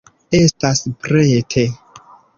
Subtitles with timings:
[0.37, 1.67] Estas prete.